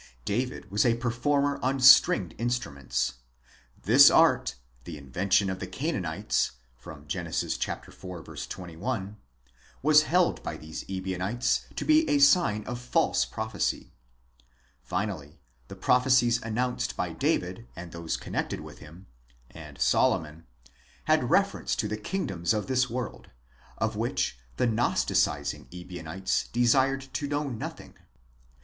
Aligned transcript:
David 0.25 0.71
was 0.71 0.83
a 0.83 0.95
performer 0.95 1.59
on 1.61 1.79
stringed 1.79 2.33
instruments; 2.39 3.19
this 3.83 4.09
art, 4.09 4.55
the 4.83 4.97
invention 4.97 5.47
of 5.47 5.59
the 5.59 5.67
Canaanites 5.67 6.53
(Gen. 7.07 7.27
iv. 7.27 8.49
21), 8.49 9.17
was 9.83 10.01
held 10.01 10.41
by 10.41 10.57
these 10.57 10.83
Ebionites 10.89 11.67
to 11.75 11.85
be 11.85 12.09
a 12.09 12.17
sign 12.17 12.63
of 12.65 12.79
false 12.81 13.25
prophecy; 13.25 13.93
finally, 14.81 15.39
the 15.67 15.75
prophecies 15.75 16.41
announced 16.41 16.97
by 16.97 17.13
David 17.13 17.67
and 17.75 17.91
those 17.91 18.17
connected 18.17 18.59
with 18.61 18.79
him, 18.79 19.05
(and 19.51 19.79
Solomon,) 19.79 20.47
had 21.03 21.29
reference 21.29 21.75
to 21.75 21.87
the 21.87 21.95
kingdoms 21.95 22.55
of 22.55 22.65
this 22.65 22.89
world, 22.89 23.29
of 23.77 23.95
which 23.95 24.39
the 24.57 24.65
Gnosticising 24.65 25.67
Ebionites 25.71 26.47
desired 26.47 27.01
to 27.13 27.27
know 27.27 27.43
nothing! 27.49 27.93